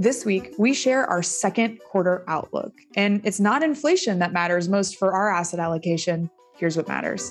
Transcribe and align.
This 0.00 0.24
week, 0.24 0.54
we 0.56 0.72
share 0.72 1.04
our 1.10 1.22
second 1.22 1.78
quarter 1.80 2.24
outlook. 2.26 2.72
And 2.96 3.20
it's 3.22 3.38
not 3.38 3.62
inflation 3.62 4.18
that 4.20 4.32
matters 4.32 4.66
most 4.66 4.96
for 4.96 5.12
our 5.12 5.30
asset 5.30 5.60
allocation. 5.60 6.30
Here's 6.56 6.74
what 6.74 6.88
matters. 6.88 7.30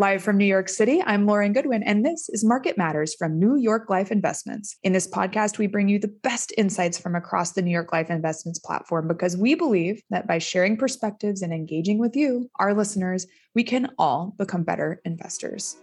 Live 0.00 0.22
from 0.22 0.38
New 0.38 0.46
York 0.46 0.70
City, 0.70 1.02
I'm 1.04 1.26
Lauren 1.26 1.52
Goodwin, 1.52 1.82
and 1.82 2.02
this 2.02 2.30
is 2.30 2.42
Market 2.42 2.78
Matters 2.78 3.14
from 3.14 3.38
New 3.38 3.56
York 3.56 3.90
Life 3.90 4.10
Investments. 4.10 4.78
In 4.82 4.94
this 4.94 5.06
podcast, 5.06 5.58
we 5.58 5.66
bring 5.66 5.90
you 5.90 5.98
the 5.98 6.08
best 6.22 6.54
insights 6.56 6.98
from 6.98 7.14
across 7.14 7.52
the 7.52 7.60
New 7.60 7.70
York 7.70 7.92
Life 7.92 8.08
Investments 8.08 8.58
platform 8.58 9.08
because 9.08 9.36
we 9.36 9.54
believe 9.54 10.00
that 10.08 10.26
by 10.26 10.38
sharing 10.38 10.78
perspectives 10.78 11.42
and 11.42 11.52
engaging 11.52 11.98
with 11.98 12.16
you, 12.16 12.48
our 12.58 12.72
listeners, 12.72 13.26
we 13.54 13.62
can 13.62 13.90
all 13.98 14.34
become 14.38 14.62
better 14.62 15.02
investors. 15.04 15.76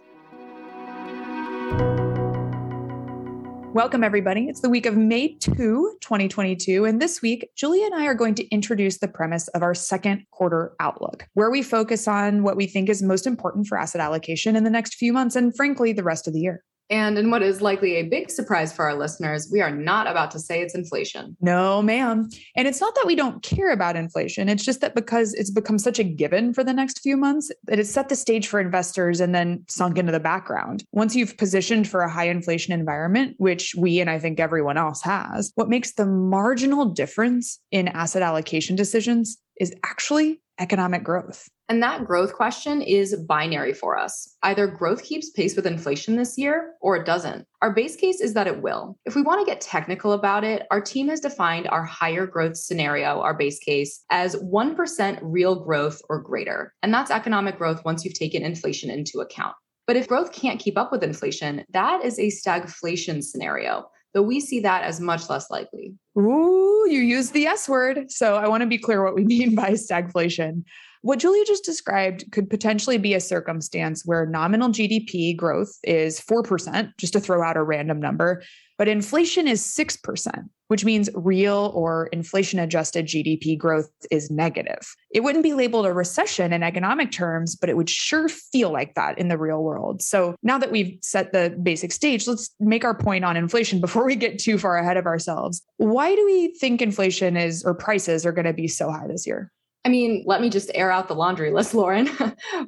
Welcome, 3.74 4.02
everybody. 4.02 4.48
It's 4.48 4.60
the 4.60 4.70
week 4.70 4.86
of 4.86 4.96
May 4.96 5.34
2, 5.34 5.98
2022. 6.00 6.86
And 6.86 7.02
this 7.02 7.20
week, 7.20 7.50
Julia 7.54 7.84
and 7.84 7.94
I 7.94 8.06
are 8.06 8.14
going 8.14 8.34
to 8.36 8.48
introduce 8.48 8.98
the 8.98 9.08
premise 9.08 9.46
of 9.48 9.62
our 9.62 9.74
second 9.74 10.24
quarter 10.30 10.74
outlook, 10.80 11.26
where 11.34 11.50
we 11.50 11.62
focus 11.62 12.08
on 12.08 12.42
what 12.42 12.56
we 12.56 12.66
think 12.66 12.88
is 12.88 13.02
most 13.02 13.26
important 13.26 13.66
for 13.66 13.78
asset 13.78 14.00
allocation 14.00 14.56
in 14.56 14.64
the 14.64 14.70
next 14.70 14.94
few 14.94 15.12
months 15.12 15.36
and, 15.36 15.54
frankly, 15.54 15.92
the 15.92 16.02
rest 16.02 16.26
of 16.26 16.32
the 16.32 16.40
year. 16.40 16.64
And 16.90 17.18
in 17.18 17.30
what 17.30 17.42
is 17.42 17.60
likely 17.60 17.96
a 17.96 18.04
big 18.04 18.30
surprise 18.30 18.72
for 18.72 18.84
our 18.84 18.94
listeners, 18.94 19.48
we 19.52 19.60
are 19.60 19.70
not 19.70 20.06
about 20.06 20.30
to 20.32 20.38
say 20.38 20.62
it's 20.62 20.74
inflation. 20.74 21.36
No, 21.40 21.82
ma'am. 21.82 22.28
And 22.56 22.66
it's 22.66 22.80
not 22.80 22.94
that 22.94 23.06
we 23.06 23.14
don't 23.14 23.42
care 23.42 23.72
about 23.72 23.96
inflation. 23.96 24.48
It's 24.48 24.64
just 24.64 24.80
that 24.80 24.94
because 24.94 25.34
it's 25.34 25.50
become 25.50 25.78
such 25.78 25.98
a 25.98 26.04
given 26.04 26.54
for 26.54 26.64
the 26.64 26.72
next 26.72 27.00
few 27.00 27.16
months, 27.16 27.50
that 27.64 27.78
it's 27.78 27.90
set 27.90 28.08
the 28.08 28.16
stage 28.16 28.46
for 28.46 28.60
investors 28.60 29.20
and 29.20 29.34
then 29.34 29.64
sunk 29.68 29.98
into 29.98 30.12
the 30.12 30.20
background. 30.20 30.84
Once 30.92 31.14
you've 31.14 31.36
positioned 31.36 31.88
for 31.88 32.00
a 32.00 32.10
high 32.10 32.28
inflation 32.28 32.72
environment, 32.72 33.34
which 33.38 33.74
we 33.76 34.00
and 34.00 34.08
I 34.08 34.18
think 34.18 34.40
everyone 34.40 34.78
else 34.78 35.02
has, 35.02 35.52
what 35.54 35.68
makes 35.68 35.92
the 35.92 36.06
marginal 36.06 36.86
difference 36.86 37.60
in 37.70 37.88
asset 37.88 38.22
allocation 38.22 38.76
decisions 38.76 39.38
is 39.60 39.74
actually 39.84 40.40
economic 40.58 41.04
growth. 41.04 41.48
And 41.68 41.82
that 41.82 42.06
growth 42.06 42.32
question 42.32 42.80
is 42.80 43.14
binary 43.14 43.74
for 43.74 43.98
us. 43.98 44.36
Either 44.42 44.66
growth 44.66 45.04
keeps 45.04 45.30
pace 45.30 45.54
with 45.54 45.66
inflation 45.66 46.16
this 46.16 46.38
year 46.38 46.74
or 46.80 46.96
it 46.96 47.04
doesn't. 47.04 47.46
Our 47.60 47.72
base 47.72 47.94
case 47.94 48.20
is 48.22 48.32
that 48.34 48.46
it 48.46 48.62
will. 48.62 48.98
If 49.04 49.14
we 49.14 49.22
want 49.22 49.40
to 49.40 49.50
get 49.50 49.60
technical 49.60 50.12
about 50.12 50.44
it, 50.44 50.66
our 50.70 50.80
team 50.80 51.08
has 51.08 51.20
defined 51.20 51.68
our 51.68 51.84
higher 51.84 52.26
growth 52.26 52.56
scenario, 52.56 53.20
our 53.20 53.34
base 53.34 53.58
case, 53.58 54.02
as 54.10 54.36
1% 54.36 55.18
real 55.22 55.56
growth 55.56 56.00
or 56.08 56.22
greater. 56.22 56.72
And 56.82 56.92
that's 56.94 57.10
economic 57.10 57.58
growth 57.58 57.84
once 57.84 58.04
you've 58.04 58.14
taken 58.14 58.42
inflation 58.42 58.90
into 58.90 59.20
account. 59.20 59.54
But 59.86 59.96
if 59.96 60.08
growth 60.08 60.32
can't 60.32 60.60
keep 60.60 60.78
up 60.78 60.90
with 60.90 61.02
inflation, 61.02 61.64
that 61.70 62.04
is 62.04 62.18
a 62.18 62.28
stagflation 62.28 63.22
scenario 63.22 63.90
though 64.14 64.22
we 64.22 64.40
see 64.40 64.60
that 64.60 64.84
as 64.84 65.00
much 65.00 65.28
less 65.28 65.50
likely. 65.50 65.94
Ooh, 66.18 66.86
you 66.88 67.00
used 67.00 67.32
the 67.34 67.46
S 67.46 67.68
word. 67.68 68.10
So 68.10 68.36
I 68.36 68.48
want 68.48 68.62
to 68.62 68.66
be 68.66 68.78
clear 68.78 69.04
what 69.04 69.14
we 69.14 69.24
mean 69.26 69.54
by 69.54 69.72
stagflation. 69.72 70.64
What 71.02 71.18
Julia 71.18 71.44
just 71.44 71.64
described 71.64 72.30
could 72.32 72.50
potentially 72.50 72.98
be 72.98 73.14
a 73.14 73.20
circumstance 73.20 74.02
where 74.04 74.26
nominal 74.26 74.70
GDP 74.70 75.36
growth 75.36 75.78
is 75.84 76.20
4%, 76.20 76.92
just 76.98 77.12
to 77.12 77.20
throw 77.20 77.42
out 77.42 77.56
a 77.56 77.62
random 77.62 78.00
number, 78.00 78.42
but 78.78 78.86
inflation 78.86 79.48
is 79.48 79.60
6%, 79.60 80.48
which 80.68 80.84
means 80.84 81.10
real 81.14 81.72
or 81.74 82.06
inflation 82.12 82.60
adjusted 82.60 83.06
GDP 83.06 83.58
growth 83.58 83.90
is 84.10 84.30
negative. 84.30 84.94
It 85.10 85.24
wouldn't 85.24 85.42
be 85.42 85.52
labeled 85.52 85.86
a 85.86 85.92
recession 85.92 86.52
in 86.52 86.62
economic 86.62 87.10
terms, 87.10 87.56
but 87.56 87.68
it 87.68 87.76
would 87.76 87.90
sure 87.90 88.28
feel 88.28 88.72
like 88.72 88.94
that 88.94 89.18
in 89.18 89.28
the 89.28 89.36
real 89.36 89.64
world. 89.64 90.00
So 90.00 90.36
now 90.44 90.58
that 90.58 90.70
we've 90.70 90.96
set 91.02 91.32
the 91.32 91.58
basic 91.60 91.90
stage, 91.90 92.28
let's 92.28 92.54
make 92.60 92.84
our 92.84 92.94
point 92.94 93.24
on 93.24 93.36
inflation 93.36 93.80
before 93.80 94.06
we 94.06 94.14
get 94.14 94.38
too 94.38 94.58
far 94.58 94.78
ahead 94.78 94.96
of 94.96 95.06
ourselves. 95.06 95.60
Why 95.78 96.14
do 96.14 96.24
we 96.24 96.54
think 96.60 96.80
inflation 96.80 97.36
is 97.36 97.64
or 97.64 97.74
prices 97.74 98.24
are 98.24 98.32
going 98.32 98.46
to 98.46 98.52
be 98.52 98.68
so 98.68 98.90
high 98.92 99.08
this 99.08 99.26
year? 99.26 99.50
I 99.88 99.90
mean, 99.90 100.22
let 100.26 100.42
me 100.42 100.50
just 100.50 100.70
air 100.74 100.92
out 100.92 101.08
the 101.08 101.14
laundry 101.14 101.50
list, 101.50 101.72
Lauren. 101.80 102.10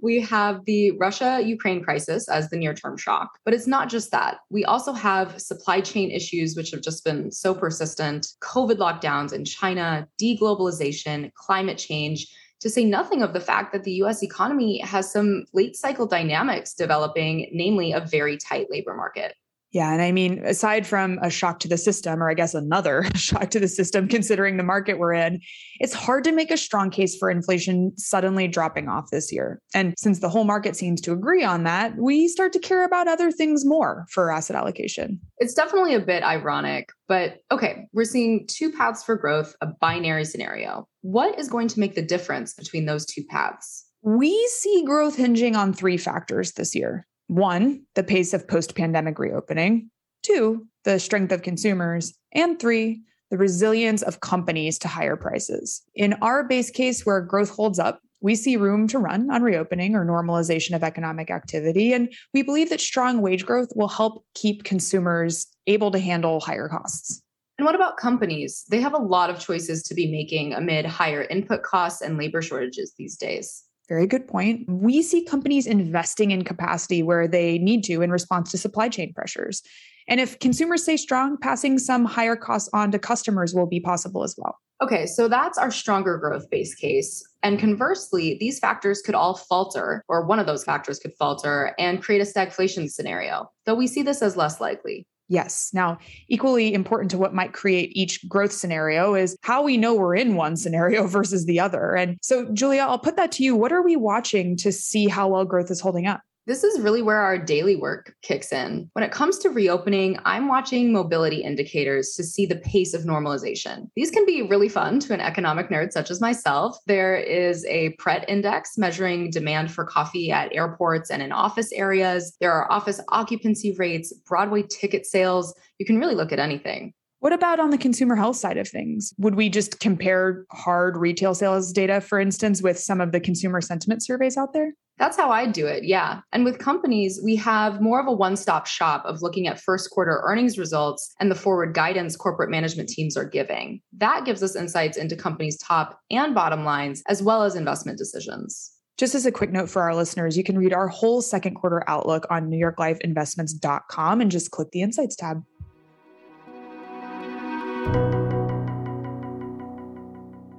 we 0.01 0.23
have 0.23 0.65
the 0.65 0.93
Russia 0.93 1.43
Ukraine 1.45 1.85
crisis 1.85 2.31
as 2.31 2.49
the 2.49 2.57
near 2.57 2.73
term 2.73 2.97
shock, 2.97 3.39
but 3.45 3.53
it's 3.53 3.67
not 3.67 3.91
just 3.91 4.11
that. 4.13 4.39
We 4.49 4.65
also 4.65 4.95
have 4.95 5.39
supply 5.39 5.83
chain 5.83 6.11
issues, 6.11 6.57
which 6.57 6.71
have 6.71 6.81
just 6.81 7.05
been 7.05 7.31
so 7.31 7.53
persistent, 7.53 8.29
COVID 8.41 8.79
lockdowns 8.79 9.35
in 9.35 9.45
China, 9.45 10.09
deglobalization, 10.19 11.31
climate 11.35 11.77
change. 11.77 12.27
To 12.61 12.71
say 12.71 12.85
nothing 12.85 13.23
of 13.23 13.35
the 13.35 13.41
fact 13.41 13.75
that 13.75 13.85
the 13.85 14.03
US 14.05 14.23
economy 14.23 14.81
has 14.81 15.13
some 15.13 15.45
late 15.53 15.77
cycle 15.77 16.07
dynamics 16.07 16.73
developing, 16.73 17.51
namely 17.53 17.93
a 17.93 18.01
very 18.01 18.39
tight 18.39 18.69
labor 18.71 18.95
market. 18.95 19.35
Yeah. 19.73 19.93
And 19.93 20.03
I 20.03 20.11
mean, 20.11 20.45
aside 20.45 20.87
from 20.87 21.19
a 21.23 21.31
shock 21.31 21.61
to 21.61 21.69
the 21.69 21.79
system, 21.79 22.23
or 22.23 22.29
I 22.29 22.35
guess 22.35 22.55
another 22.55 23.05
shock 23.15 23.51
to 23.51 23.61
the 23.61 23.69
system, 23.69 24.09
considering 24.09 24.57
the 24.57 24.65
market 24.65 24.99
we're 24.99 25.13
in, 25.13 25.41
it's 25.79 25.95
hard 25.95 26.25
to 26.25 26.33
make 26.33 26.51
a 26.51 26.57
strong 26.57 26.91
case 26.91 27.17
for 27.17 27.31
inflation 27.31 27.93
suddenly 27.97 28.49
dropping 28.49 28.89
off 28.89 29.11
this 29.13 29.33
year. 29.33 29.61
And 29.73 29.95
since 29.97 30.19
the 30.19 30.29
whole 30.29 30.45
market 30.45 30.75
seems 30.77 31.01
to 31.03 31.13
agree 31.13 31.45
on 31.45 31.65
that, 31.65 31.97
we 31.97 32.27
start 32.27 32.53
to 32.55 32.59
care 32.59 32.85
about 32.85 33.07
other 33.07 33.31
things 33.31 33.65
more 33.65 34.07
for 34.11 34.33
asset 34.33 34.57
allocation. 34.57 35.21
It's 35.39 35.55
definitely 35.55 35.95
a 35.95 36.01
bit 36.01 36.25
ironic, 36.25 36.89
but 37.07 37.39
okay, 37.53 37.87
we're 37.93 38.05
seeing 38.05 38.47
two 38.49 38.73
paths 38.73 39.05
for 39.05 39.17
growth, 39.17 39.55
a 39.61 39.67
binary 39.67 40.25
scenario. 40.25 40.89
What 41.03 41.39
is 41.39 41.49
going 41.49 41.69
to 41.69 41.81
make 41.81 41.95
the 41.95 42.03
difference 42.03 42.55
between 42.55 42.87
those 42.87 43.07
two 43.07 43.23
paths? 43.29 43.87
We 44.03 44.47
see 44.49 44.83
growth 44.85 45.17
hinging 45.17 45.57
on 45.57 45.75
three 45.75 45.99
factors 45.99 46.53
this 46.53 46.75
year. 46.75 47.07
One, 47.31 47.83
the 47.95 48.03
pace 48.03 48.35
of 48.35 48.49
post 48.49 48.75
pandemic 48.75 49.21
reopening. 49.21 49.89
Two, 50.25 50.67
the 50.83 50.99
strength 50.99 51.31
of 51.31 51.43
consumers. 51.43 52.13
And 52.33 52.59
three, 52.59 53.03
the 53.31 53.39
resilience 53.39 54.03
of 54.03 54.19
companies 54.19 54.81
to 54.81 54.89
higher 54.89 55.15
prices. 55.15 55.81
In 55.95 56.15
our 56.15 56.43
base 56.43 56.73
case, 56.73 57.07
where 57.07 57.21
growth 57.21 57.51
holds 57.51 57.79
up, 57.79 58.01
we 58.21 58.35
see 58.35 58.57
room 58.57 58.89
to 58.89 58.99
run 58.99 59.31
on 59.31 59.43
reopening 59.43 59.95
or 59.95 60.05
normalization 60.05 60.75
of 60.75 60.83
economic 60.83 61.31
activity. 61.31 61.93
And 61.93 62.13
we 62.35 62.43
believe 62.43 62.69
that 62.71 62.81
strong 62.81 63.23
wage 63.23 63.47
growth 63.47 63.69
will 63.77 63.87
help 63.87 64.25
keep 64.35 64.65
consumers 64.65 65.47
able 65.69 65.93
to 65.93 66.01
handle 66.01 66.41
higher 66.41 66.69
costs. 66.69 67.23
And 67.59 67.65
what 67.65 67.77
about 67.77 67.97
companies? 67.97 68.65
They 68.71 68.81
have 68.81 68.93
a 68.93 68.99
lot 68.99 69.31
of 69.31 69.39
choices 69.39 69.85
to 69.85 69.95
be 69.95 70.11
making 70.11 70.53
amid 70.53 70.85
higher 70.85 71.23
input 71.23 71.63
costs 71.63 72.03
and 72.03 72.19
labor 72.19 72.43
shortages 72.43 72.93
these 72.99 73.17
days. 73.17 73.63
Very 73.91 74.07
good 74.07 74.29
point. 74.29 74.65
We 74.69 75.03
see 75.03 75.25
companies 75.25 75.67
investing 75.67 76.31
in 76.31 76.45
capacity 76.45 77.03
where 77.03 77.27
they 77.27 77.59
need 77.59 77.83
to 77.85 78.03
in 78.03 78.13
response 78.13 78.53
to 78.53 78.59
supply 78.59 78.89
chain 78.89 79.13
pressures. 79.13 79.63
And 80.07 80.21
if 80.21 80.39
consumers 80.39 80.85
stay 80.85 80.97
strong, 80.97 81.37
passing 81.37 81.77
some 81.77 82.05
higher 82.05 82.37
costs 82.37 82.71
on 82.73 82.93
to 82.93 83.01
customers 83.01 83.53
will 83.53 83.67
be 83.67 83.81
possible 83.81 84.23
as 84.23 84.37
well. 84.39 84.57
Okay, 84.81 85.07
so 85.07 85.27
that's 85.27 85.59
our 85.59 85.73
stronger 85.73 86.19
growth 86.19 86.49
base 86.51 86.75
case. 86.75 87.23
And 87.43 87.59
conversely, 87.59 88.37
these 88.39 88.61
factors 88.61 89.03
could 89.03 89.17
all 89.17 89.35
falter, 89.35 90.05
or 90.09 90.25
one 90.25 90.39
of 90.39 90.47
those 90.47 90.63
factors 90.63 91.01
could 91.01 91.13
falter 91.19 91.75
and 91.77 92.01
create 92.01 92.23
a 92.23 92.25
stagflation 92.25 92.89
scenario, 92.89 93.51
though 93.67 93.75
we 93.75 93.89
see 93.89 94.03
this 94.03 94.23
as 94.23 94.37
less 94.37 94.61
likely. 94.61 95.05
Yes. 95.31 95.71
Now, 95.73 95.99
equally 96.29 96.75
important 96.75 97.09
to 97.13 97.19
what 97.19 97.33
might 97.33 97.53
create 97.53 97.93
each 97.95 98.29
growth 98.29 98.51
scenario 98.51 99.15
is 99.15 99.39
how 99.43 99.63
we 99.63 99.77
know 99.77 99.95
we're 99.95 100.17
in 100.17 100.35
one 100.35 100.57
scenario 100.57 101.07
versus 101.07 101.47
the 101.47 101.61
other. 101.61 101.95
And 101.95 102.19
so, 102.21 102.53
Julia, 102.53 102.83
I'll 102.83 102.99
put 102.99 103.17
that 103.17 103.31
to 103.33 103.45
you. 103.45 103.55
What 103.55 103.73
are 103.73 103.83
we 103.83 103.95
watching 103.95 104.57
to 104.59 104.73
see 104.73 105.07
how 105.07 105.29
well 105.29 105.45
growth 105.45 105.71
is 105.71 105.81
holding 105.81 106.07
up? 106.07 106.21
This 106.47 106.65
is 106.65 106.81
really 106.81 107.03
where 107.03 107.19
our 107.19 107.37
daily 107.37 107.77
work 107.77 108.15
kicks 108.23 108.51
in. 108.51 108.89
When 108.95 109.05
it 109.05 109.13
comes 109.13 109.39
to 109.39 109.51
reopening, 109.51 110.19
I'm 110.25 110.49
watching 110.49 110.93
mobility 110.93 111.43
indicators 111.43 112.15
to 112.17 112.25
see 112.25 112.47
the 112.47 112.57
pace 112.57 112.95
of 112.95 113.03
normalization. 113.03 113.89
These 113.95 114.11
can 114.11 114.25
be 114.25 114.43
really 114.43 114.69
fun 114.69 115.01
to 115.01 115.13
an 115.15 115.21
economic 115.21 115.69
nerd 115.69 115.93
such 115.93 116.11
as 116.11 116.21
myself. 116.21 116.79
There 116.87 117.15
is 117.15 117.65
a 117.67 117.91
Pret 117.99 118.29
index 118.29 118.79
measuring 118.79 119.31
demand 119.31 119.71
for 119.71 119.85
coffee 119.85 120.33
at 120.33 120.53
airports 120.55 121.11
and 121.11 121.23
in 121.23 121.31
office 121.31 121.71
areas. 121.73 122.37
There 122.41 122.53
are 122.53 122.73
office 122.73 123.01
occupancy 123.11 123.77
rates, 123.79 124.13
Broadway 124.27 124.63
ticket 124.63 125.05
sales. 125.05 125.55
You 125.79 125.85
can 125.85 125.99
really 125.99 126.15
look 126.15 126.33
at 126.33 126.39
anything. 126.39 126.95
What 127.21 127.35
about 127.35 127.61
on 127.61 127.69
the 127.69 127.77
consumer 127.77 128.17
health 128.17 128.37
side 128.37 128.57
of 128.57 128.67
things? 128.67 129.13
Would 129.19 129.35
we 129.35 129.51
just 129.51 129.79
compare 129.79 130.47
hard 130.53 130.97
retail 130.97 131.35
sales 131.35 131.71
data, 131.71 132.01
for 132.01 132.19
instance, 132.19 132.63
with 132.63 132.79
some 132.79 132.99
of 132.99 133.13
the 133.13 133.21
consumer 133.21 133.61
sentiment 133.61 134.03
surveys 134.03 134.39
out 134.39 134.55
there? 134.55 134.73
That's 135.01 135.17
how 135.17 135.31
I 135.31 135.47
do 135.47 135.67
it. 135.67 135.85
Yeah. 135.85 136.21
And 136.31 136.45
with 136.45 136.59
companies, 136.59 137.19
we 137.25 137.35
have 137.37 137.81
more 137.81 138.01
of 138.01 138.07
a 138.07 138.13
one 138.13 138.37
stop 138.37 138.67
shop 138.67 139.03
of 139.07 139.23
looking 139.23 139.47
at 139.47 139.59
first 139.59 139.91
quarter 139.91 140.21
earnings 140.25 140.59
results 140.59 141.15
and 141.19 141.31
the 141.31 141.35
forward 141.35 141.73
guidance 141.73 142.17
corporate 142.17 142.51
management 142.51 142.91
teams 142.91 143.17
are 143.17 143.25
giving. 143.25 143.81
That 143.97 144.27
gives 144.27 144.43
us 144.43 144.55
insights 144.55 144.99
into 144.99 145.17
companies' 145.17 145.57
top 145.57 145.99
and 146.11 146.35
bottom 146.35 146.67
lines, 146.67 147.03
as 147.09 147.23
well 147.23 147.45
as 147.45 147.57
investment 147.57 147.97
decisions. 147.97 148.73
Just 148.99 149.15
as 149.15 149.25
a 149.25 149.33
quick 149.33 149.51
note 149.51 149.71
for 149.71 149.81
our 149.81 149.97
listeners, 149.97 150.37
you 150.37 150.45
can 150.45 150.59
read 150.59 150.75
our 150.75 150.89
whole 150.89 151.23
second 151.23 151.55
quarter 151.55 151.83
outlook 151.89 152.27
on 152.29 152.51
newyorklifeinvestments.com 152.51 154.21
and 154.21 154.31
just 154.31 154.51
click 154.51 154.69
the 154.73 154.83
Insights 154.83 155.17
tab. 155.17 155.43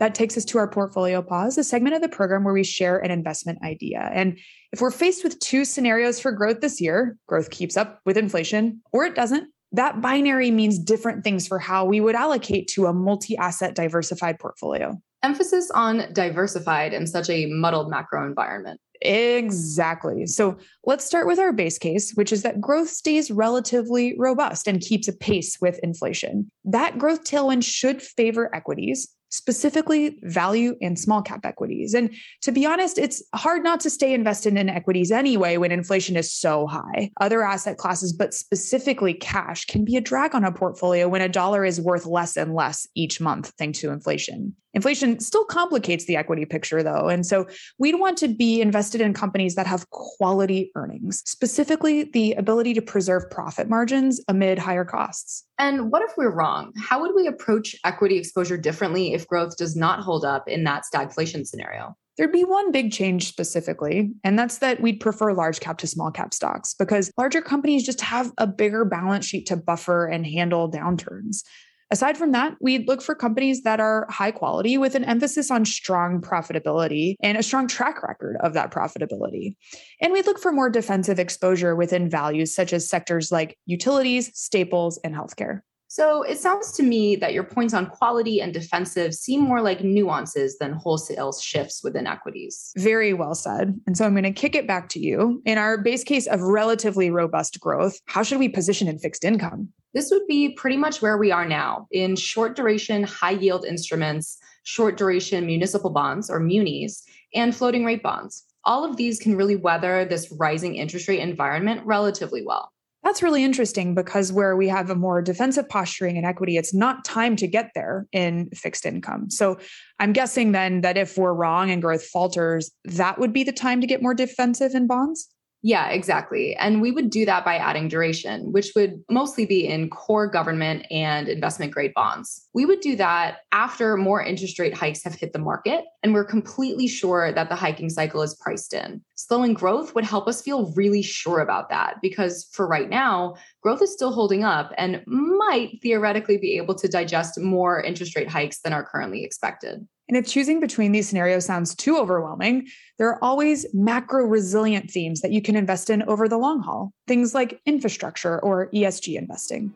That 0.01 0.15
takes 0.15 0.35
us 0.35 0.45
to 0.45 0.57
our 0.57 0.67
portfolio 0.67 1.21
pause, 1.21 1.59
a 1.59 1.63
segment 1.63 1.93
of 1.93 2.01
the 2.01 2.09
program 2.09 2.43
where 2.43 2.55
we 2.55 2.63
share 2.63 2.97
an 2.97 3.11
investment 3.11 3.59
idea. 3.63 4.09
And 4.11 4.39
if 4.73 4.81
we're 4.81 4.89
faced 4.89 5.23
with 5.23 5.39
two 5.39 5.63
scenarios 5.63 6.19
for 6.19 6.31
growth 6.31 6.59
this 6.59 6.81
year, 6.81 7.17
growth 7.27 7.51
keeps 7.51 7.77
up 7.77 8.01
with 8.03 8.17
inflation 8.17 8.81
or 8.91 9.05
it 9.05 9.13
doesn't, 9.13 9.49
that 9.73 10.01
binary 10.01 10.49
means 10.49 10.79
different 10.79 11.23
things 11.23 11.47
for 11.47 11.59
how 11.59 11.85
we 11.85 12.01
would 12.01 12.15
allocate 12.15 12.67
to 12.69 12.87
a 12.87 12.93
multi 12.93 13.37
asset 13.37 13.75
diversified 13.75 14.39
portfolio. 14.39 14.99
Emphasis 15.21 15.69
on 15.75 16.11
diversified 16.13 16.93
in 16.93 17.05
such 17.05 17.29
a 17.29 17.45
muddled 17.45 17.91
macro 17.91 18.25
environment. 18.25 18.81
Exactly. 19.01 20.25
So 20.25 20.57
let's 20.83 21.05
start 21.05 21.27
with 21.27 21.37
our 21.37 21.53
base 21.53 21.77
case, 21.77 22.13
which 22.15 22.33
is 22.33 22.41
that 22.41 22.59
growth 22.59 22.89
stays 22.89 23.29
relatively 23.29 24.15
robust 24.17 24.67
and 24.67 24.81
keeps 24.81 25.07
a 25.07 25.13
pace 25.13 25.59
with 25.61 25.79
inflation. 25.83 26.49
That 26.65 26.97
growth 26.97 27.23
tailwind 27.23 27.63
should 27.63 28.01
favor 28.01 28.53
equities, 28.55 29.07
specifically 29.31 30.17
value 30.23 30.75
and 30.81 30.99
small 30.99 31.21
cap 31.21 31.45
equities. 31.45 31.93
And 31.93 32.13
to 32.41 32.51
be 32.51 32.65
honest, 32.65 32.97
it's 32.97 33.23
hard 33.33 33.63
not 33.63 33.79
to 33.81 33.89
stay 33.89 34.13
invested 34.13 34.55
in 34.55 34.69
equities 34.69 35.11
anyway 35.11 35.57
when 35.57 35.71
inflation 35.71 36.15
is 36.15 36.31
so 36.31 36.67
high. 36.67 37.11
Other 37.19 37.43
asset 37.43 37.77
classes, 37.77 38.13
but 38.13 38.33
specifically 38.33 39.13
cash, 39.13 39.65
can 39.65 39.85
be 39.85 39.95
a 39.95 40.01
drag 40.01 40.35
on 40.35 40.43
a 40.43 40.51
portfolio 40.51 41.07
when 41.07 41.21
a 41.21 41.29
dollar 41.29 41.65
is 41.65 41.81
worth 41.81 42.05
less 42.05 42.37
and 42.37 42.53
less 42.53 42.87
each 42.95 43.19
month 43.19 43.53
thanks 43.57 43.79
to 43.79 43.89
inflation. 43.89 44.55
Inflation 44.73 45.19
still 45.19 45.43
complicates 45.43 46.05
the 46.05 46.15
equity 46.15 46.45
picture, 46.45 46.81
though. 46.81 47.09
And 47.09 47.25
so 47.25 47.47
we'd 47.77 47.95
want 47.95 48.17
to 48.19 48.27
be 48.27 48.61
invested 48.61 49.01
in 49.01 49.13
companies 49.13 49.55
that 49.55 49.67
have 49.67 49.89
quality 49.89 50.71
earnings, 50.75 51.21
specifically 51.25 52.03
the 52.03 52.33
ability 52.33 52.73
to 52.75 52.81
preserve 52.81 53.29
profit 53.29 53.69
margins 53.69 54.21
amid 54.27 54.57
higher 54.57 54.85
costs. 54.85 55.43
And 55.59 55.91
what 55.91 56.01
if 56.01 56.11
we're 56.17 56.33
wrong? 56.33 56.71
How 56.77 57.01
would 57.01 57.13
we 57.15 57.27
approach 57.27 57.75
equity 57.83 58.17
exposure 58.17 58.57
differently 58.57 59.13
if 59.13 59.27
growth 59.27 59.57
does 59.57 59.75
not 59.75 59.99
hold 59.99 60.23
up 60.23 60.47
in 60.47 60.63
that 60.63 60.83
stagflation 60.91 61.45
scenario? 61.45 61.95
There'd 62.17 62.31
be 62.31 62.43
one 62.43 62.71
big 62.71 62.91
change 62.91 63.27
specifically, 63.27 64.11
and 64.23 64.37
that's 64.37 64.57
that 64.59 64.81
we'd 64.81 64.99
prefer 64.99 65.33
large 65.33 65.59
cap 65.59 65.77
to 65.79 65.87
small 65.87 66.11
cap 66.11 66.33
stocks 66.33 66.73
because 66.73 67.11
larger 67.17 67.41
companies 67.41 67.85
just 67.85 68.01
have 68.01 68.31
a 68.37 68.45
bigger 68.45 68.85
balance 68.85 69.25
sheet 69.25 69.47
to 69.47 69.55
buffer 69.55 70.07
and 70.07 70.25
handle 70.25 70.69
downturns. 70.69 71.43
Aside 71.91 72.17
from 72.17 72.31
that, 72.31 72.55
we'd 72.61 72.87
look 72.87 73.01
for 73.01 73.13
companies 73.13 73.63
that 73.63 73.81
are 73.81 74.07
high 74.09 74.31
quality 74.31 74.77
with 74.77 74.95
an 74.95 75.03
emphasis 75.03 75.51
on 75.51 75.65
strong 75.65 76.21
profitability 76.21 77.15
and 77.21 77.37
a 77.37 77.43
strong 77.43 77.67
track 77.67 78.01
record 78.01 78.37
of 78.39 78.53
that 78.53 78.71
profitability. 78.71 79.55
And 79.99 80.13
we'd 80.13 80.25
look 80.25 80.39
for 80.39 80.53
more 80.53 80.69
defensive 80.69 81.19
exposure 81.19 81.75
within 81.75 82.09
values 82.09 82.55
such 82.55 82.71
as 82.71 82.89
sectors 82.89 83.29
like 83.29 83.57
utilities, 83.65 84.31
staples, 84.33 84.99
and 85.03 85.13
healthcare. 85.13 85.59
So 85.89 86.23
it 86.23 86.39
sounds 86.39 86.71
to 86.77 86.83
me 86.83 87.17
that 87.17 87.33
your 87.33 87.43
points 87.43 87.73
on 87.73 87.87
quality 87.87 88.39
and 88.39 88.53
defensive 88.53 89.13
seem 89.13 89.41
more 89.41 89.61
like 89.61 89.83
nuances 89.83 90.57
than 90.57 90.71
wholesale 90.71 91.33
shifts 91.33 91.83
within 91.83 92.07
equities. 92.07 92.71
Very 92.77 93.13
well 93.13 93.35
said. 93.35 93.77
And 93.85 93.97
so 93.97 94.05
I'm 94.05 94.13
going 94.13 94.23
to 94.23 94.31
kick 94.31 94.55
it 94.55 94.65
back 94.65 94.87
to 94.89 94.99
you. 95.01 95.41
In 95.45 95.57
our 95.57 95.77
base 95.77 96.05
case 96.05 96.27
of 96.27 96.39
relatively 96.39 97.11
robust 97.11 97.59
growth, 97.59 97.99
how 98.05 98.23
should 98.23 98.39
we 98.39 98.47
position 98.47 98.87
in 98.87 98.99
fixed 98.99 99.25
income? 99.25 99.73
This 99.93 100.09
would 100.11 100.25
be 100.27 100.49
pretty 100.49 100.77
much 100.77 101.01
where 101.01 101.17
we 101.17 101.31
are 101.31 101.45
now 101.45 101.87
in 101.91 102.15
short 102.15 102.55
duration, 102.55 103.03
high 103.03 103.31
yield 103.31 103.65
instruments, 103.65 104.37
short 104.63 104.97
duration 104.97 105.45
municipal 105.45 105.89
bonds 105.89 106.29
or 106.29 106.39
munis, 106.39 107.03
and 107.33 107.55
floating 107.55 107.83
rate 107.83 108.03
bonds. 108.03 108.45
All 108.63 108.85
of 108.85 108.95
these 108.95 109.19
can 109.19 109.35
really 109.35 109.55
weather 109.55 110.05
this 110.05 110.31
rising 110.31 110.75
interest 110.75 111.07
rate 111.07 111.19
environment 111.19 111.81
relatively 111.85 112.45
well. 112.45 112.71
That's 113.03 113.23
really 113.23 113.43
interesting 113.43 113.95
because 113.95 114.31
where 114.31 114.55
we 114.55 114.67
have 114.67 114.91
a 114.91 114.95
more 114.95 115.23
defensive 115.23 115.67
posturing 115.67 116.17
in 116.17 116.25
equity, 116.25 116.55
it's 116.55 116.73
not 116.73 117.03
time 117.03 117.35
to 117.37 117.47
get 117.47 117.71
there 117.73 118.05
in 118.11 118.49
fixed 118.51 118.85
income. 118.85 119.31
So 119.31 119.57
I'm 119.99 120.13
guessing 120.13 120.51
then 120.51 120.81
that 120.81 120.97
if 120.97 121.17
we're 121.17 121.33
wrong 121.33 121.71
and 121.71 121.81
growth 121.81 122.03
falters, 122.03 122.69
that 122.85 123.17
would 123.17 123.33
be 123.33 123.43
the 123.43 123.51
time 123.51 123.81
to 123.81 123.87
get 123.87 124.03
more 124.03 124.13
defensive 124.13 124.75
in 124.75 124.85
bonds. 124.85 125.27
Yeah, 125.63 125.89
exactly. 125.89 126.55
And 126.55 126.81
we 126.81 126.89
would 126.91 127.11
do 127.11 127.23
that 127.25 127.45
by 127.45 127.57
adding 127.57 127.87
duration, 127.87 128.51
which 128.51 128.71
would 128.75 129.03
mostly 129.11 129.45
be 129.45 129.67
in 129.67 129.91
core 129.91 130.25
government 130.25 130.87
and 130.89 131.27
investment 131.27 131.71
grade 131.71 131.93
bonds. 131.93 132.47
We 132.53 132.65
would 132.65 132.79
do 132.79 132.95
that 132.95 133.39
after 133.51 133.95
more 133.95 134.23
interest 134.23 134.57
rate 134.57 134.73
hikes 134.73 135.03
have 135.03 135.13
hit 135.13 135.33
the 135.33 135.39
market 135.39 135.85
and 136.01 136.13
we're 136.15 136.25
completely 136.25 136.87
sure 136.87 137.31
that 137.31 137.49
the 137.49 137.55
hiking 137.55 137.89
cycle 137.89 138.23
is 138.23 138.33
priced 138.33 138.73
in. 138.73 139.01
Slowing 139.15 139.53
growth 139.53 139.93
would 139.93 140.03
help 140.03 140.27
us 140.27 140.41
feel 140.41 140.71
really 140.73 141.03
sure 141.03 141.41
about 141.41 141.69
that 141.69 141.97
because 142.01 142.49
for 142.51 142.67
right 142.67 142.89
now, 142.89 143.35
growth 143.61 143.83
is 143.83 143.93
still 143.93 144.11
holding 144.11 144.43
up 144.43 144.71
and 144.77 145.03
might 145.05 145.79
theoretically 145.83 146.39
be 146.39 146.57
able 146.57 146.73
to 146.73 146.87
digest 146.87 147.39
more 147.39 147.81
interest 147.81 148.15
rate 148.15 148.29
hikes 148.29 148.61
than 148.61 148.73
are 148.73 148.83
currently 148.83 149.23
expected. 149.23 149.87
And 150.11 150.17
if 150.17 150.29
choosing 150.29 150.59
between 150.59 150.91
these 150.91 151.07
scenarios 151.07 151.45
sounds 151.45 151.73
too 151.73 151.97
overwhelming, 151.97 152.67
there 152.97 153.07
are 153.07 153.23
always 153.23 153.65
macro 153.73 154.25
resilient 154.25 154.91
themes 154.91 155.21
that 155.21 155.31
you 155.31 155.41
can 155.41 155.55
invest 155.55 155.89
in 155.89 156.03
over 156.03 156.27
the 156.27 156.37
long 156.37 156.59
haul, 156.59 156.91
things 157.07 157.33
like 157.33 157.61
infrastructure 157.65 158.37
or 158.39 158.69
ESG 158.71 159.15
investing. 159.17 159.73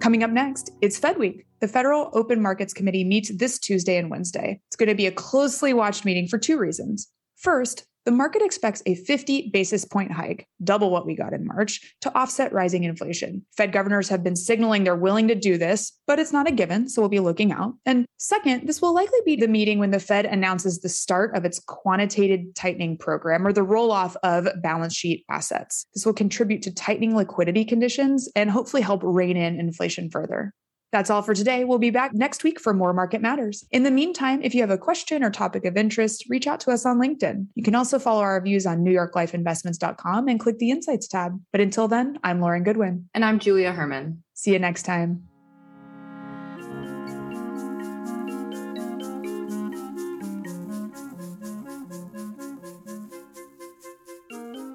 Coming 0.00 0.22
up 0.22 0.30
next, 0.30 0.70
it's 0.80 0.98
Fed 0.98 1.18
Week. 1.18 1.44
The 1.60 1.68
Federal 1.68 2.08
Open 2.14 2.40
Markets 2.40 2.72
Committee 2.72 3.04
meets 3.04 3.28
this 3.36 3.58
Tuesday 3.58 3.98
and 3.98 4.10
Wednesday. 4.10 4.62
It's 4.68 4.76
going 4.76 4.88
to 4.88 4.94
be 4.94 5.06
a 5.06 5.12
closely 5.12 5.74
watched 5.74 6.06
meeting 6.06 6.26
for 6.26 6.38
two 6.38 6.56
reasons. 6.56 7.08
First, 7.36 7.84
the 8.04 8.12
market 8.12 8.42
expects 8.42 8.82
a 8.86 8.94
50 8.94 9.50
basis 9.52 9.84
point 9.84 10.12
hike, 10.12 10.48
double 10.62 10.90
what 10.90 11.06
we 11.06 11.14
got 11.14 11.32
in 11.32 11.46
March, 11.46 11.94
to 12.00 12.16
offset 12.16 12.52
rising 12.52 12.84
inflation. 12.84 13.44
Fed 13.56 13.72
governors 13.72 14.08
have 14.08 14.24
been 14.24 14.36
signaling 14.36 14.84
they're 14.84 14.96
willing 14.96 15.28
to 15.28 15.34
do 15.34 15.56
this, 15.56 15.92
but 16.06 16.18
it's 16.18 16.32
not 16.32 16.48
a 16.48 16.52
given, 16.52 16.88
so 16.88 17.00
we'll 17.00 17.08
be 17.08 17.20
looking 17.20 17.52
out. 17.52 17.74
And 17.86 18.06
second, 18.16 18.66
this 18.66 18.82
will 18.82 18.94
likely 18.94 19.20
be 19.24 19.36
the 19.36 19.48
meeting 19.48 19.78
when 19.78 19.90
the 19.90 20.00
Fed 20.00 20.26
announces 20.26 20.80
the 20.80 20.88
start 20.88 21.36
of 21.36 21.44
its 21.44 21.60
quantitative 21.60 22.54
tightening 22.54 22.98
program 22.98 23.46
or 23.46 23.52
the 23.52 23.62
roll 23.62 23.92
off 23.92 24.16
of 24.22 24.48
balance 24.62 24.94
sheet 24.94 25.24
assets. 25.30 25.86
This 25.94 26.04
will 26.04 26.12
contribute 26.12 26.62
to 26.62 26.74
tightening 26.74 27.16
liquidity 27.16 27.64
conditions 27.64 28.28
and 28.34 28.50
hopefully 28.50 28.82
help 28.82 29.02
rein 29.04 29.36
in 29.36 29.60
inflation 29.60 30.10
further. 30.10 30.52
That's 30.92 31.08
all 31.08 31.22
for 31.22 31.32
today. 31.34 31.64
We'll 31.64 31.78
be 31.78 31.90
back 31.90 32.12
next 32.12 32.44
week 32.44 32.60
for 32.60 32.74
more 32.74 32.92
Market 32.92 33.22
Matters. 33.22 33.64
In 33.70 33.82
the 33.82 33.90
meantime, 33.90 34.42
if 34.42 34.54
you 34.54 34.60
have 34.60 34.70
a 34.70 34.76
question 34.76 35.24
or 35.24 35.30
topic 35.30 35.64
of 35.64 35.78
interest, 35.78 36.26
reach 36.28 36.46
out 36.46 36.60
to 36.60 36.70
us 36.70 36.84
on 36.84 37.00
LinkedIn. 37.00 37.46
You 37.54 37.62
can 37.62 37.74
also 37.74 37.98
follow 37.98 38.20
our 38.20 38.38
views 38.42 38.66
on 38.66 38.84
NewYorkLifeInvestments.com 38.84 40.28
and 40.28 40.38
click 40.38 40.58
the 40.58 40.70
Insights 40.70 41.08
tab. 41.08 41.40
But 41.50 41.62
until 41.62 41.88
then, 41.88 42.18
I'm 42.22 42.40
Lauren 42.42 42.62
Goodwin. 42.62 43.08
And 43.14 43.24
I'm 43.24 43.38
Julia 43.38 43.72
Herman. 43.72 44.22
See 44.34 44.52
you 44.52 44.58
next 44.58 44.82
time. 44.82 45.26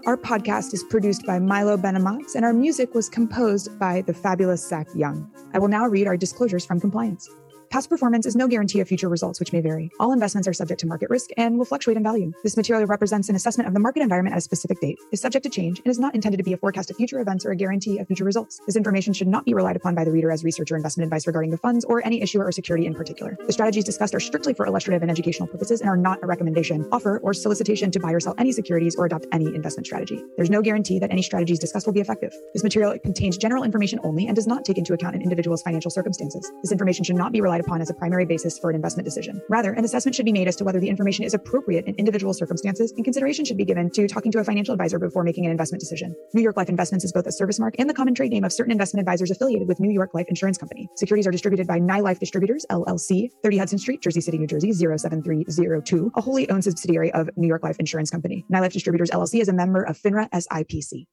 Our 0.08 0.18
podcast 0.18 0.74
is 0.74 0.84
produced 0.86 1.26
by 1.28 1.38
Milo 1.38 1.76
Benamatz, 1.76 2.34
and 2.34 2.46
our 2.46 2.54
music 2.54 2.96
was 2.96 3.10
composed 3.10 3.78
by 3.78 4.02
the 4.04 4.14
fabulous 4.14 4.66
Zach 4.66 4.88
Young. 4.96 5.30
I 5.58 5.60
will 5.60 5.70
now 5.70 5.88
read 5.88 6.06
our 6.06 6.16
disclosures 6.16 6.68
from 6.68 6.80
compliance. 6.80 7.32
Past 7.70 7.90
performance 7.90 8.26
is 8.26 8.36
no 8.36 8.48
guarantee 8.48 8.80
of 8.80 8.88
future 8.88 9.10
results, 9.10 9.42
which 9.42 9.52
may 9.52 9.60
vary. 9.60 9.92
All 10.00 10.14
investments 10.14 10.48
are 10.48 10.54
subject 10.54 10.80
to 10.80 10.88
market 10.88 11.10
risk 11.10 11.32
and 11.36 11.58
will 11.58 11.66
fluctuate 11.66 11.98
in 11.98 12.04
value. 12.04 12.32
This 12.42 12.56
material 12.56 12.86
represents 12.88 13.28
an 13.28 13.36
assessment 13.36 13.68
of 13.68 13.74
the 13.74 13.80
market 13.80 14.02
environment 14.02 14.34
at 14.34 14.38
a 14.38 14.42
specific 14.42 14.80
date, 14.80 14.98
is 15.12 15.20
subject 15.20 15.44
to 15.44 15.50
change, 15.50 15.80
and 15.80 15.88
is 15.88 16.00
not 16.00 16.16
intended 16.16 16.38
to 16.38 16.44
be 16.44 16.54
a 16.54 16.58
forecast 16.58 16.90
of 16.90 16.96
future 16.96 17.20
events 17.20 17.46
or 17.46 17.52
a 17.52 17.58
guarantee 17.58 18.00
of 18.00 18.08
future 18.08 18.24
results. 18.24 18.62
This 18.66 18.78
information 18.78 19.12
should 19.12 19.28
not 19.28 19.44
be 19.44 19.54
relied 19.54 19.76
upon 19.76 19.96
by 19.96 20.06
the 20.06 20.12
reader 20.12 20.32
as 20.32 20.46
research 20.46 20.72
or 20.72 20.78
investment 20.78 21.08
advice 21.08 21.28
regarding 21.28 21.52
the 21.52 21.58
funds 21.58 21.84
or 21.84 22.06
any 22.06 22.22
issuer 22.22 22.46
or 22.46 22.54
security 22.54 22.86
in 22.86 22.94
particular. 22.94 23.38
The 23.46 23.54
strategies 23.54 23.84
discussed 23.84 24.16
are 24.16 24.20
strictly 24.22 24.54
for 24.54 24.66
illustrative 24.66 25.02
and 25.02 25.12
educational 25.12 25.48
purposes 25.48 25.82
and 25.82 25.90
are 25.90 25.98
not 25.98 26.24
a 26.24 26.26
recommendation, 26.26 26.88
offer, 26.94 27.20
or 27.20 27.34
solicitation 27.34 27.92
to 27.92 28.00
buy 28.00 28.14
or 28.14 28.22
sell 28.22 28.36
any 28.38 28.54
securities 28.54 28.96
or 28.96 29.06
adopt 29.06 29.28
any 29.34 29.54
investment 29.54 29.86
strategy. 29.86 30.24
There's 30.38 30.50
no 30.50 30.62
guarantee 30.62 31.00
that 31.00 31.12
any 31.12 31.22
strategies 31.22 31.60
discussed 31.60 31.86
will 31.86 31.94
be 31.94 32.02
effective. 32.02 32.34
This 32.54 32.64
material 32.64 32.98
contains 33.00 33.38
general 33.38 33.64
information 33.64 34.00
only 34.04 34.28
and 34.28 34.36
does 34.36 34.48
not 34.48 34.64
take 34.64 34.78
into 34.78 34.94
account 34.94 35.16
an 35.16 35.22
individual's 35.22 35.62
financial 35.64 35.92
circumstances. 35.92 36.50
This 36.62 36.72
information 36.72 37.04
should 37.04 37.18
not 37.18 37.34
be 37.34 37.42
relied 37.42 37.57
upon 37.60 37.82
as 37.82 37.90
a 37.90 37.94
primary 37.94 38.26
basis 38.26 38.38
basis 38.38 38.60
for 38.60 38.70
an 38.70 38.76
investment 38.76 39.06
decision. 39.06 39.42
Rather, 39.50 39.74
an 39.74 39.84
assessment 39.84 40.16
should 40.16 40.26
be 40.26 40.32
made 40.32 40.48
as 40.48 40.56
to 40.56 40.64
whether 40.64 40.80
the 40.80 40.90
information 40.90 41.26
is 41.26 41.34
appropriate 41.34 41.86
in 41.86 41.96
individual 41.96 42.34
circumstances, 42.34 42.92
and 42.96 43.04
consideration 43.04 43.44
should 43.46 43.58
be 43.58 43.66
given 43.66 43.90
to 43.90 44.08
talking 44.08 44.32
to 44.32 44.40
a 44.40 44.44
financial 44.44 44.74
advisor 44.74 45.00
before 45.00 45.24
making 45.24 45.46
an 45.46 45.52
investment 45.52 45.80
decision. 45.80 46.16
New 46.34 46.42
York 46.42 46.56
Life 46.56 46.70
Investments 46.70 47.04
is 47.04 47.12
both 47.12 47.26
a 47.26 47.32
service 47.32 47.60
mark 47.60 47.76
and 47.80 47.90
the 47.90 47.94
common 47.94 48.14
trade 48.14 48.32
name 48.32 48.44
of 48.44 48.54
certain 48.54 48.72
investment 48.72 49.02
advisors 49.02 49.32
affiliated 49.32 49.68
with 49.68 49.80
New 49.80 49.92
York 49.92 50.14
Life 50.14 50.28
Insurance 50.30 50.58
Company. 50.58 50.88
Securities 50.96 51.26
are 51.26 51.32
distributed 51.32 51.68
by 51.68 51.80
NyLife 51.80 52.20
Distributors, 52.20 52.66
LLC, 52.70 53.30
30 53.44 53.58
Hudson 53.58 53.80
Street, 53.80 54.02
Jersey 54.02 54.22
City, 54.22 54.38
New 54.38 54.48
Jersey, 54.48 54.72
07302, 54.72 56.12
a 56.16 56.22
wholly 56.22 56.50
owned 56.50 56.64
subsidiary 56.64 57.12
of 57.14 57.30
New 57.38 57.48
York 57.48 57.64
Life 57.64 57.78
Insurance 57.80 58.12
Company. 58.12 58.46
NyLife 58.52 58.74
Distributors, 58.74 59.10
LLC 59.10 59.42
is 59.42 59.50
a 59.50 59.54
member 59.54 59.82
of 59.84 59.98
FINRA 59.98 60.30
SIPC. 60.30 61.08